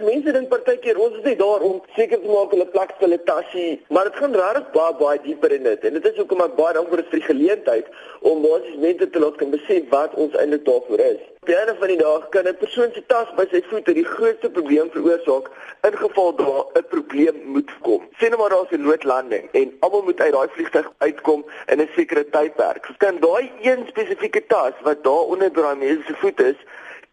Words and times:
Mense 0.00 0.32
dink 0.32 0.48
partykeer 0.48 0.98
ons 1.02 1.16
is 1.18 1.24
net 1.24 1.38
daar 1.40 1.64
om 1.66 1.80
seker 1.96 2.20
te 2.22 2.28
maak 2.30 2.52
hulle 2.54 2.66
vir 2.72 2.92
hulle 3.04 3.18
tassie, 3.30 3.70
maar 3.90 4.04
dit 4.10 4.20
gaan 4.20 4.36
regtig 4.40 4.68
baie 4.74 4.94
baie 5.00 5.18
dieper 5.24 5.54
in 5.56 5.66
dit. 5.66 5.84
En 5.84 5.96
dit 5.98 6.06
is 6.10 6.20
hoekom 6.20 6.44
ek 6.44 6.54
baie 6.60 6.76
dankbaar 6.76 7.02
is 7.02 7.10
vir 7.10 7.18
die 7.18 7.28
geleentheid 7.30 7.90
om 8.30 8.44
basies 8.44 8.78
mense 8.84 9.10
te 9.10 9.22
laat 9.24 9.36
kan 9.40 9.50
besef 9.50 9.90
wat 9.90 10.14
ons 10.14 10.38
eintlik 10.38 10.64
daarvoor 10.68 11.04
is. 11.08 11.20
Einde 11.48 11.74
van 11.80 11.88
die 11.88 11.96
dag 11.96 12.28
kan 12.28 12.46
'n 12.46 12.56
persoon 12.60 12.90
se 12.94 13.02
tas 13.06 13.28
by 13.36 13.44
sy 13.50 13.62
voete 13.70 13.92
die 13.94 14.04
grootste 14.04 14.50
probleem 14.50 14.90
veroorsaak 14.90 15.46
in 15.88 15.96
geval 16.02 16.34
daar 16.36 16.64
'n 16.76 16.84
probleem 16.94 17.36
moet 17.44 17.70
kom. 17.82 18.02
Sien 18.18 18.30
nou 18.30 18.40
maar 18.40 18.50
daar's 18.50 18.70
'n 18.70 18.82
noodlanding 18.82 19.48
en 19.52 19.72
almal 19.80 20.02
moet 20.02 20.20
uit 20.20 20.32
daai 20.32 20.48
vliegtuig 20.48 20.92
uitkom 20.98 21.44
in 21.66 21.80
'n 21.80 21.88
sekere 21.96 22.24
tydperk. 22.30 22.90
Kan 22.98 23.16
daai 23.20 23.50
een 23.62 23.86
spesifieke 23.88 24.46
tas 24.46 24.74
wat 24.82 25.04
daar 25.04 25.24
onder 25.32 25.52
daai 25.52 25.76
mense 25.76 26.02
se 26.06 26.14
voete 26.14 26.48
is 26.48 26.60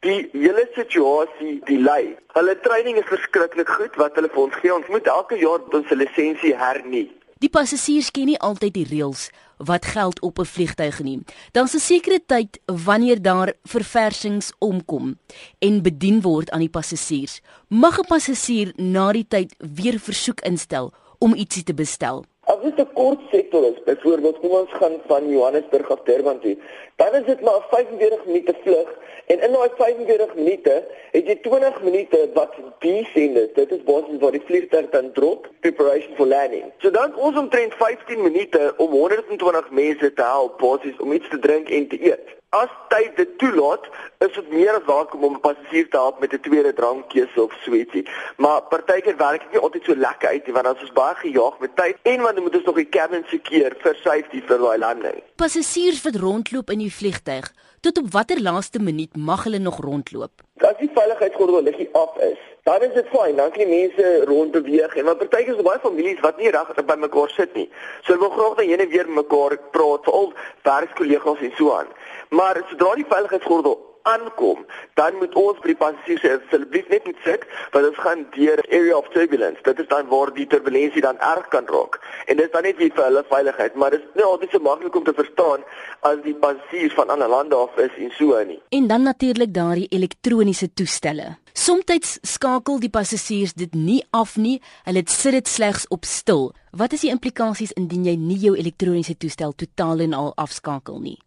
die 0.05 0.29
hele 0.33 0.67
situasie 0.75 1.59
delay. 1.69 2.13
Hulle 2.37 2.55
training 2.65 2.99
is 3.01 3.09
verskriklik 3.09 3.69
goed 3.77 3.97
wat 4.01 4.17
hulle 4.19 4.29
vir 4.33 4.43
ons 4.45 4.57
gee. 4.61 4.73
Ons 4.73 4.89
moet 4.93 5.07
elke 5.09 5.39
jaar 5.41 5.63
ons 5.73 5.95
lisensie 5.97 6.53
hernie. 6.57 7.07
Die 7.43 7.51
passasiers 7.51 8.11
ken 8.15 8.29
nie 8.31 8.39
altyd 8.39 8.73
die 8.77 8.87
reëls 8.87 9.27
wat 9.69 9.85
geld 9.85 10.19
op 10.21 10.39
'n 10.39 10.45
vliegtuig 10.45 10.99
nie. 11.03 11.19
Daar's 11.51 11.75
'n 11.75 11.79
sekere 11.79 12.19
tyd 12.25 12.59
wanneer 12.65 13.21
daar 13.21 13.53
verversings 13.63 14.51
omkom 14.59 15.17
en 15.59 15.81
bedien 15.81 16.21
word 16.21 16.51
aan 16.51 16.59
die 16.59 16.75
passasiers. 16.77 17.41
Mag 17.67 17.99
'n 17.99 18.07
passasier 18.07 18.73
na 18.75 19.11
die 19.11 19.27
tyd 19.27 19.55
weer 19.59 19.99
versoek 19.99 20.41
instel 20.41 20.93
om 21.19 21.33
ietsie 21.33 21.63
te 21.63 21.73
bestel? 21.73 22.25
Dit 22.65 22.79
'n 22.79 22.93
kort 22.93 23.19
sektor 23.31 23.63
is, 23.71 23.83
byvoorbeeld 23.83 24.39
kom 24.39 24.49
ons 24.49 24.71
gaan 24.79 24.95
van 25.07 25.29
Johannesburg 25.29 25.91
af 25.91 25.99
Durban 26.03 26.39
toe, 26.39 26.57
dan 26.95 27.13
is 27.13 27.25
dit 27.25 27.41
maar 27.41 27.57
'n 27.57 27.67
45 27.69 28.25
minute 28.25 28.55
vlug 28.63 28.89
en 29.25 29.41
in 29.41 29.51
daai 29.51 29.69
45 29.75 30.35
minute 30.35 30.73
het 31.11 31.27
jy 31.27 31.35
20 31.35 31.81
minute 31.81 32.29
wat 32.33 32.53
descend 32.79 33.37
is. 33.37 33.53
Dit 33.53 33.71
is 33.71 33.83
basies 33.83 34.19
waar 34.19 34.31
die 34.31 34.45
vliegtuig 34.45 34.89
dan 34.89 35.11
drop, 35.11 35.49
preparation 35.59 36.15
for 36.15 36.27
landing. 36.27 36.65
So 36.77 36.91
dan 36.91 37.15
ons 37.15 37.37
omtrent 37.37 37.73
15 37.73 38.21
minute 38.21 38.73
om 38.77 38.91
120 38.91 39.69
mense 39.69 40.13
te 40.13 40.21
help 40.21 40.57
basies 40.57 40.97
om 40.97 41.11
iets 41.11 41.29
te 41.29 41.39
drink 41.39 41.69
en 41.69 41.87
te 41.87 42.03
eet 42.05 42.35
as 42.55 42.71
tyd 42.91 43.15
dit 43.19 43.31
toelaat, 43.41 43.87
is 44.23 44.33
dit 44.37 44.51
meer 44.53 44.77
as 44.77 44.87
welkom 44.87 45.23
om 45.27 45.35
'n 45.35 45.43
passasier 45.47 45.87
te 45.89 45.97
help 45.97 46.19
met 46.19 46.33
'n 46.33 46.39
tweede 46.47 46.73
drankkeuse 46.73 47.41
of 47.43 47.53
sweetie. 47.65 48.05
Maar 48.37 48.61
partykeer 48.61 49.17
werk 49.17 49.41
dit 49.41 49.51
nie 49.51 49.61
altyd 49.61 49.83
so 49.83 49.95
lekker 49.95 50.29
uit 50.29 50.45
nie 50.45 50.53
want 50.53 50.67
ons 50.67 50.81
is 50.81 50.91
baie 51.01 51.15
gejaag 51.15 51.59
met 51.59 51.75
tyd 51.75 51.95
en 52.01 52.21
want 52.21 52.39
moet 52.39 52.55
ons 52.55 52.63
nog 52.63 52.75
die 52.75 52.89
cabin 52.89 53.23
sekeer 53.27 53.75
vir 53.83 53.95
safety 53.95 54.41
vir 54.47 54.57
daai 54.57 54.77
landing. 54.77 55.23
Passasiers 55.35 56.01
wat 56.01 56.15
rondloop 56.15 56.69
in 56.69 56.79
die 56.79 56.93
vliegtyg, 56.99 57.51
tot 57.81 57.97
op 57.97 58.11
watter 58.11 58.41
laaste 58.41 58.79
minuut 58.79 59.15
mag 59.15 59.43
hulle 59.43 59.59
nog 59.59 59.79
rondloop? 59.79 60.31
As 60.57 60.77
die 60.79 60.89
veiligheidsgordel 60.93 61.61
liggie 61.61 61.89
af 61.93 62.17
is, 62.17 62.39
dan 62.63 62.81
is 62.81 62.93
dit 62.93 63.07
fyn, 63.13 63.35
dan 63.35 63.51
kan 63.51 63.61
die 63.61 63.73
mense 63.79 64.23
rond 64.25 64.51
beweeg 64.51 64.95
en 64.95 65.05
maar 65.05 65.15
partykeer 65.15 65.55
is 65.55 65.67
baie 65.67 65.79
families 65.83 66.19
wat 66.19 66.37
nie 66.37 66.49
reg 66.49 66.71
by 66.85 66.95
mekaar 66.95 67.29
sit 67.29 67.53
nie. 67.53 67.69
So 68.03 68.13
hulle 68.13 68.23
wil 68.23 68.33
graag 68.37 68.55
dan 68.55 68.69
heen 68.71 68.79
en 68.85 68.89
weer 68.89 69.09
mekaar 69.09 69.57
praat, 69.75 70.07
veral 70.07 70.33
werkskollegas 70.63 71.43
en 71.45 71.53
so 71.59 71.75
aan. 71.77 71.91
Maar 72.35 72.57
sodra 72.69 72.95
die 72.99 73.05
veiligheidsgordel 73.07 73.75
aankom, 74.05 74.65
dan 74.93 75.15
moet 75.19 75.35
ons 75.39 75.61
by 75.63 75.71
die 75.71 75.77
passasiers 75.79 76.25
asseblief 76.29 76.89
net 76.91 77.05
moet 77.07 77.21
sit, 77.25 77.45
want 77.73 77.87
ons 77.89 78.01
gaan 78.05 78.25
deur 78.35 78.61
area 78.67 78.97
of 78.97 79.07
turbulence. 79.13 79.63
Dit 79.65 79.79
is 79.81 79.87
dan 79.93 80.09
waar 80.11 80.31
die 80.35 80.45
turbulensie 80.51 81.01
dan 81.05 81.21
erg 81.25 81.47
kan 81.53 81.65
raak. 81.71 81.97
En 82.25 82.37
dit 82.37 82.45
is 82.45 82.51
dan 82.53 82.67
net 82.67 82.81
vir 82.81 83.01
hulle 83.05 83.23
veiligheid, 83.31 83.79
maar 83.79 83.95
dit 83.95 84.03
is 84.03 84.19
nie 84.19 84.27
altyd 84.27 84.53
so 84.53 84.65
maklik 84.67 84.99
om 84.99 85.07
te 85.07 85.15
verstaan 85.17 85.65
as 86.11 86.21
die 86.27 86.35
passasiers 86.43 86.93
van 86.99 87.15
ander 87.15 87.31
lande 87.31 87.57
af 87.57 87.81
is 87.87 87.97
en 87.97 88.13
so 88.19 88.43
nie. 88.51 88.59
En 88.69 88.91
dan 88.91 89.07
natuurlik 89.07 89.53
daardie 89.55 89.89
elektroniese 89.89 90.69
toestelle. 90.73 91.37
Somstyds 91.55 92.17
skakel 92.35 92.81
die 92.83 92.91
passasiers 92.91 93.55
dit 93.55 93.73
nie 93.73 94.01
af 94.11 94.35
nie. 94.35 94.59
Hulle 94.83 95.07
sit 95.07 95.39
dit 95.39 95.47
slegs 95.47 95.87
op 95.87 96.05
stil. 96.05 96.51
Wat 96.75 96.93
is 96.93 97.07
die 97.07 97.13
implikasies 97.15 97.71
indien 97.79 98.05
jy 98.05 98.17
nie 98.19 98.41
jou 98.43 98.57
elektroniese 98.59 99.15
toestel 99.17 99.55
totaal 99.55 100.03
en 100.03 100.13
al 100.13 100.33
afskakel 100.35 100.99
nie? 100.99 101.17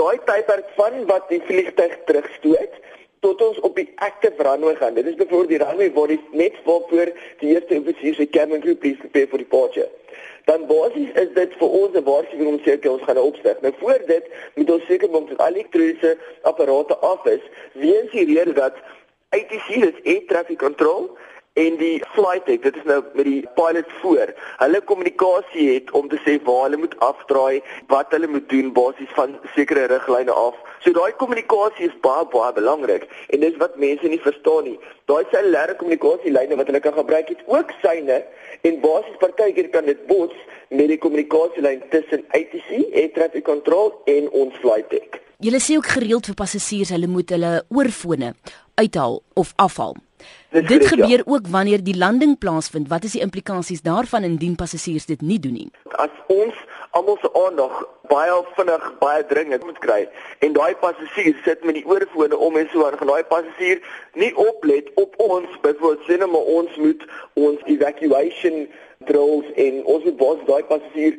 Daai 0.00 0.18
tydperk 0.24 0.68
van 0.76 0.94
wat 1.08 1.26
die 1.28 1.42
vliegtuig 1.44 1.96
terugstoot 2.08 2.76
tot 3.20 3.42
ons 3.44 3.58
op 3.68 3.74
die 3.76 3.90
active 4.06 4.44
runway 4.46 4.74
gaan. 4.78 4.94
Dit 4.96 5.10
is 5.10 5.18
bevoor 5.18 5.50
die 5.50 5.58
runway 5.60 5.90
waar 5.92 6.08
die 6.08 6.20
net 6.32 6.54
voor 6.64 6.86
die 7.42 7.50
eerste 7.50 7.76
offisier 7.76 8.14
se 8.16 8.26
cabin 8.26 8.62
crew 8.64 8.78
please 8.78 8.96
prepare 9.02 9.28
for 9.28 9.42
departure. 9.42 9.90
Dan 10.48 10.64
basies 10.66 11.12
is 11.22 11.28
dit 11.36 11.52
vir 11.60 11.76
ons 11.80 11.98
'n 11.98 12.04
waarskuwing 12.08 12.48
om 12.48 12.58
seker 12.64 12.90
ons 12.90 13.02
gaan 13.02 13.20
opstig. 13.20 13.60
Nou 13.60 13.74
voor 13.82 14.00
dit 14.06 14.24
moet 14.54 14.70
ons 14.70 14.86
seker 14.86 15.10
maak 15.10 15.28
dat 15.28 15.38
al 15.38 15.52
die 15.52 15.60
elektriese 15.60 16.16
apparate 16.42 16.96
af 16.96 17.26
is, 17.26 17.44
weens 17.72 18.10
die 18.10 18.26
rede 18.34 18.52
dat 18.52 18.74
ATC 19.28 19.68
is 19.68 20.00
air 20.04 20.24
traffic 20.26 20.58
control 20.58 21.16
en 21.52 21.74
die 21.76 22.00
flight 22.14 22.46
deck 22.48 22.62
dit 22.64 22.76
is 22.80 22.84
nou 22.88 23.02
met 23.12 23.26
die 23.28 23.40
pilot 23.56 23.88
voor. 24.00 24.30
Hulle 24.62 24.80
kommunikasie 24.88 25.66
het 25.74 25.90
om 25.98 26.08
te 26.08 26.16
sê 26.24 26.38
waar 26.46 26.62
hulle 26.64 26.78
moet 26.80 26.94
afdraai 27.04 27.60
wat 27.92 28.12
hulle 28.16 28.30
moet 28.34 28.46
doen 28.48 28.70
basies 28.72 29.10
van 29.16 29.34
sekere 29.56 29.84
riglyne 29.92 30.32
af. 30.32 30.56
So 30.80 30.96
daai 30.96 31.12
kommunikasie 31.20 31.90
is 31.90 31.98
baie 32.06 32.24
baie 32.32 32.54
belangrik. 32.56 33.04
En 33.36 33.44
dis 33.44 33.58
wat 33.60 33.76
mense 33.76 34.08
nie 34.08 34.20
verstaan 34.24 34.64
nie. 34.70 34.78
Daai 35.12 35.28
cellulêre 35.34 35.76
kommunikasielyne 35.80 36.56
wat 36.56 36.72
hulle 36.72 36.80
kan 36.86 36.96
gebruik 36.96 37.34
het 37.34 37.42
ook 37.46 37.74
syne. 37.82 38.22
En 38.62 38.80
basies 38.80 39.18
partykeer 39.20 39.68
kan 39.74 39.84
dit 39.90 40.06
bots 40.08 40.38
met 40.70 40.88
die 40.88 40.98
kommunikasielyn 41.02 41.84
tussen 41.92 42.24
ATC 42.32 42.70
air 42.94 43.12
traffic 43.12 43.44
control 43.44 43.92
en 44.08 44.30
ons 44.30 44.56
flight 44.64 44.88
deck. 44.94 45.20
Julle 45.42 45.60
sê 45.60 45.76
ook 45.76 45.90
gereeld 45.98 46.30
vir 46.30 46.38
passasiers 46.38 46.94
hulle 46.94 47.10
moet 47.10 47.34
hulle 47.34 47.52
oorfone 47.68 48.32
uithaal 48.80 49.20
of 49.36 49.52
afhaal 49.60 49.98
Dit, 50.50 50.68
dit 50.68 50.86
gebeur 50.86 51.22
ja. 51.22 51.24
ook 51.24 51.46
wanneer 51.48 51.82
die 51.82 51.96
landing 51.96 52.38
plaasvind. 52.38 52.88
Wat 52.88 53.04
is 53.04 53.16
die 53.16 53.24
implikasies 53.24 53.82
daarvan 53.82 54.22
indien 54.22 54.54
passasiers 54.54 55.06
dit 55.06 55.20
nie 55.20 55.38
doen 55.40 55.52
nie? 55.52 55.70
As 55.96 56.12
ons 56.26 56.54
almal 56.92 57.18
se 57.20 57.30
aandag 57.34 57.84
baie 58.12 58.38
vinnig, 58.56 58.86
baie 59.00 59.24
dringend 59.26 59.64
moet 59.64 59.78
kry 59.84 60.00
en 60.44 60.56
daai 60.56 60.74
passasier 60.82 61.36
sit 61.44 61.64
met 61.64 61.78
die 61.78 61.84
oorfone 61.88 62.36
om 62.36 62.58
en 62.60 62.68
so 62.72 62.84
aan, 62.86 62.98
gaan 63.00 63.12
daai 63.12 63.24
passasier 63.30 63.80
nie 64.20 64.32
oplet 64.36 64.90
op 65.00 65.16
ons 65.26 65.48
byvoorbeeld 65.64 66.04
sê 66.08 66.18
net 66.20 66.32
maar 66.32 66.50
ons 66.58 66.76
moet 66.84 67.06
ons 67.46 67.62
evacuation 67.74 68.66
drills 69.08 69.48
en 69.66 69.80
ons 69.94 70.04
moet 70.08 70.18
bos 70.20 70.44
daai 70.50 70.60
passasier 70.74 71.16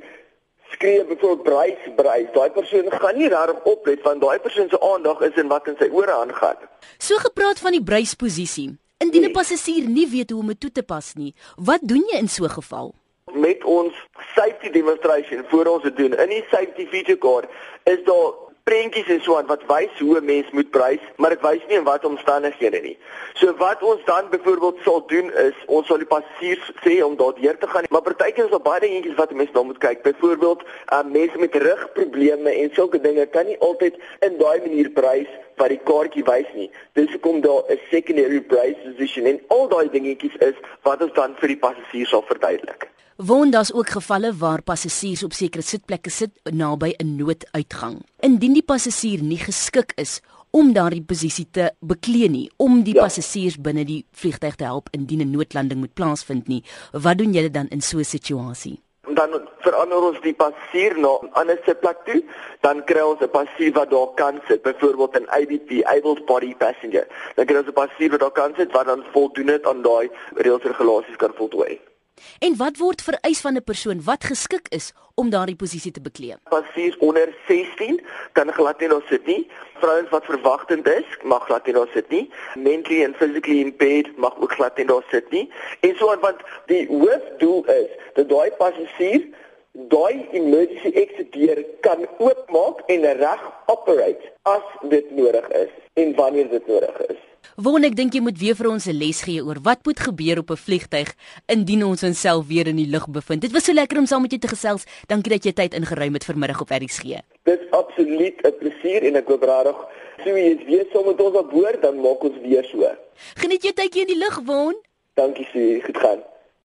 skree 0.76 1.02
byvoorbeeld 1.10 1.44
braai 1.50 1.96
braai 1.98 2.22
daai 2.38 2.54
persoon 2.60 2.94
gaan 3.02 3.18
nie 3.18 3.34
daarop 3.34 3.66
oplet 3.74 4.06
want 4.06 4.22
daai 4.22 4.38
persoon 4.46 4.70
se 4.70 4.82
aandag 4.94 5.26
is 5.30 5.42
in 5.42 5.50
wat 5.56 5.74
in 5.74 5.80
sy 5.82 5.90
ore 5.90 6.14
aangaan. 6.22 6.70
So 6.98 7.18
gepraat 7.26 7.66
van 7.66 7.78
die 7.78 7.84
breisposisie. 7.84 8.70
Indien 8.98 9.22
'n 9.22 9.26
nee. 9.26 9.32
passasier 9.32 9.88
nie 9.88 10.08
weet 10.08 10.30
hoe 10.30 10.40
om 10.40 10.48
dit 10.48 10.60
toe 10.60 10.72
te 10.72 10.84
pas 10.84 11.14
nie, 11.14 11.34
wat 11.56 11.80
doen 11.82 12.04
jy 12.12 12.18
in 12.18 12.30
so 12.30 12.44
'n 12.44 12.50
geval? 12.50 12.96
Met 13.34 13.64
ons 13.64 13.94
safety 14.36 14.70
demonstration 14.70 15.46
voor 15.48 15.66
ons 15.66 15.84
dit 15.84 15.98
doen 15.98 16.14
in 16.14 16.30
die 16.30 16.46
safety 16.50 16.86
feature 16.88 17.18
card 17.18 17.46
is 17.84 18.04
daar 18.04 18.34
prentjies 18.64 19.10
en 19.12 19.22
so 19.24 19.36
aan 19.38 19.48
wat 19.52 19.64
wys 19.68 20.00
hoe 20.00 20.18
'n 20.20 20.26
mens 20.26 20.52
moet 20.52 20.70
prys, 20.70 21.04
maar 21.16 21.30
dit 21.30 21.42
wys 21.42 21.64
nie 21.68 21.78
in 21.78 21.84
watter 21.84 22.10
omstandighede 22.10 22.80
nie. 22.82 22.98
So 23.34 23.56
wat 23.56 23.84
ons 23.84 24.06
dan 24.06 24.30
byvoorbeeld 24.30 24.78
sal 24.84 25.06
doen 25.08 25.34
is 25.34 25.56
ons 25.66 25.88
sal 25.88 25.98
die 25.98 26.08
passasiers 26.16 26.72
sê 26.86 27.04
om 27.04 27.16
daardeur 27.16 27.58
te 27.58 27.68
gaan, 27.68 27.84
maar 27.90 28.02
partykeer 28.02 28.46
is 28.46 28.52
daar 28.52 28.68
baie 28.70 28.80
dingetjies 28.80 29.16
wat 29.16 29.32
'n 29.32 29.36
mens 29.36 29.52
nou 29.52 29.66
moet 29.66 29.78
kyk. 29.78 30.02
Byvoorbeeld, 30.02 30.62
uh, 30.64 31.04
mense 31.04 31.38
met 31.38 31.56
rugprobleme 31.56 32.52
en 32.52 32.70
sulke 32.74 33.02
dinge 33.02 33.26
kan 33.26 33.46
nie 33.46 33.60
altyd 33.60 33.96
in 34.20 34.38
daai 34.38 34.60
manier 34.60 34.90
prys 34.90 35.28
wat 35.58 35.70
die 35.70 35.82
kaartjie 35.84 36.24
wys 36.24 36.50
nie. 36.56 36.70
Dis 36.94 37.12
hoekom 37.12 37.42
daar 37.42 37.64
'n 37.70 37.80
secondary 37.90 38.42
price 38.42 38.80
position 38.86 39.26
en 39.26 39.40
al 39.48 39.68
daai 39.70 39.90
dingetjies 39.90 40.36
is 40.40 40.58
wat 40.84 41.02
ons 41.02 41.14
dan 41.14 41.36
vir 41.40 41.48
die 41.48 41.62
passasiers 41.66 42.10
sal 42.10 42.24
verduidelik. 42.28 42.90
Woon 43.18 43.52
daar's 43.52 43.74
ook 43.74 43.90
gevalle 43.90 44.34
waar 44.34 44.62
passasiers 44.62 45.24
op 45.24 45.34
sekere 45.34 45.62
sitplekke 45.62 46.10
sit 46.10 46.32
naby 46.44 46.94
'n 46.98 47.16
nooduitgang. 47.16 48.02
Indien 48.20 48.54
die 48.54 48.64
passasier 48.66 49.22
nie 49.22 49.38
geskik 49.38 49.92
is 49.96 50.22
om 50.50 50.74
daardie 50.74 51.04
posisie 51.04 51.48
te 51.52 51.72
beklee 51.80 52.30
nie, 52.30 52.52
om 52.58 52.84
die 52.84 52.94
ja. 52.94 53.02
passasiers 53.02 53.58
binne 53.58 53.86
die 53.86 54.06
vliegtuig 54.12 54.56
te 54.56 54.64
help 54.64 54.90
indien 54.92 55.22
'n 55.22 55.32
noodlanding 55.32 55.80
moet 55.80 55.94
plaasvind 55.94 56.48
nie, 56.48 56.64
wat 56.92 57.18
doen 57.18 57.34
julle 57.34 57.50
dan 57.50 57.68
in 57.68 57.82
so 57.82 57.98
'n 57.98 58.04
situasie? 58.04 58.82
Dan 59.14 59.50
verander 59.66 60.02
ons 60.10 60.20
die 60.22 60.34
passasier 60.34 60.98
na 60.98 61.14
'n 61.22 61.30
ander 61.34 61.60
sitplek 61.66 62.00
toe, 62.06 62.24
dan 62.62 62.84
kry 62.84 63.02
ons 63.02 63.22
'n 63.22 63.30
passasier 63.30 63.74
wat 63.74 63.90
daar 63.90 64.12
kan 64.16 64.42
sit, 64.48 64.62
byvoorbeeld 64.62 65.20
'n 65.20 65.30
ABP, 65.30 65.84
able 65.86 66.24
body 66.26 66.56
passenger. 66.56 67.08
Dan 67.36 67.46
kry 67.46 67.58
ons 67.58 67.68
'n 67.68 67.74
passasier 67.74 68.12
wat 68.12 68.20
daar 68.20 68.38
kan 68.42 68.54
sit 68.58 68.72
wat 68.72 68.86
dan 68.86 69.04
voldoen 69.12 69.48
het 69.48 69.66
aan 69.66 69.82
daai 69.82 70.10
reëls 70.36 70.64
en 70.64 70.72
regulasies 70.72 71.16
kan 71.16 71.34
voltooi. 71.36 71.93
En 72.40 72.58
wat 72.58 72.78
word 72.78 73.02
vereis 73.02 73.42
van 73.42 73.56
'n 73.56 73.64
persoon 73.64 74.04
wat 74.04 74.24
geskik 74.24 74.68
is 74.70 74.94
om 75.16 75.30
daardie 75.30 75.56
posisie 75.56 75.92
te 75.92 76.02
bekleed? 76.02 76.38
Passies 76.50 76.98
onder 76.98 77.36
16 77.48 78.02
kan 78.32 78.54
glad 78.54 78.80
nie 78.80 78.90
daar 78.90 79.06
sit 79.10 79.26
nie. 79.26 79.48
Vrouens 79.74 80.10
wat 80.10 80.26
verwagtend 80.26 80.88
is, 80.88 81.06
mag 81.24 81.46
glad 81.46 81.66
nie 81.66 81.74
daar 81.74 81.90
sit 81.94 82.10
nie. 82.10 82.30
Mentally 82.56 83.06
and 83.06 83.16
physically 83.16 83.60
impaired 83.60 84.18
mag 84.18 84.34
ook 84.40 84.52
glad 84.52 84.78
nie 84.78 84.86
daar 84.86 85.06
sit 85.10 85.32
nie. 85.32 85.52
En 85.80 85.96
so 85.98 86.18
want 86.20 86.42
die 86.66 86.88
hoofdoel 86.88 87.66
is 87.66 87.90
dat 88.14 88.30
daai 88.30 88.52
passies 88.52 89.26
daai 89.74 90.28
emergency 90.32 90.92
exit 90.94 91.32
deur 91.34 91.66
kan 91.82 92.08
oopmaak 92.18 92.82
en 92.88 93.02
reg 93.18 93.52
operate 93.66 94.34
as 94.42 94.66
dit 94.90 95.12
nodig 95.12 95.48
is 95.48 95.70
en 95.94 96.16
wanneer 96.16 96.50
dit 96.50 96.68
nodig 96.68 96.98
is. 97.10 97.33
Won 97.56 97.86
ek 97.86 97.94
dink 97.94 98.16
jy 98.18 98.22
moet 98.26 98.40
weer 98.42 98.56
vir 98.58 98.68
ons 98.72 98.88
'n 98.90 98.98
les 98.98 99.22
gee 99.22 99.44
oor 99.46 99.60
wat 99.62 99.86
moet 99.86 100.00
gebeur 100.00 100.40
op 100.40 100.50
'n 100.50 100.58
vliegtyg 100.58 101.14
indien 101.46 101.84
ons 101.86 102.04
onsself 102.04 102.48
weer 102.48 102.68
in 102.68 102.78
die 102.78 102.90
lug 102.90 103.08
bevind. 103.08 103.42
Dit 103.42 103.52
was 103.52 103.66
so 103.66 103.74
lekker 103.74 103.98
om 104.00 104.06
saam 104.06 104.22
met 104.22 104.32
jou 104.32 104.42
te 104.42 104.48
gesels. 104.48 104.86
Dankie 105.08 105.30
dat 105.30 105.44
jy 105.44 105.54
tyd 105.54 105.74
ingeruim 105.74 106.14
het 106.14 106.26
vanmiddag 106.26 106.62
op 106.62 106.70
RSG. 106.70 107.22
Dit 107.44 107.60
is 107.62 107.70
absoluut 107.70 108.42
'n 108.42 108.58
plesier 108.60 109.04
en 109.04 109.16
ek 109.16 109.28
hoop 109.28 109.44
regtig 109.44 109.78
sou 110.24 110.36
jy 110.36 110.66
weer 110.66 110.86
saam 110.92 111.06
met 111.06 111.22
ons 111.22 111.36
op 111.36 111.50
boord 111.52 111.82
dan 111.82 111.96
maak 112.02 112.24
ons 112.24 112.38
weer 112.42 112.64
so. 112.64 112.90
Geniet 113.36 113.62
jou 113.62 113.74
tydjie 113.74 114.02
in 114.02 114.08
die 114.08 114.18
lug, 114.18 114.42
Won. 114.46 114.76
Dankie, 115.14 115.48
Sue. 115.52 115.82
Goed 115.86 115.98
gaan. 115.98 116.33